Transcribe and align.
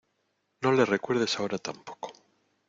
no 0.63 0.71
le 0.71 0.83
recuerdes 0.83 1.37
ahora 1.37 1.59
tampoco. 1.59 2.11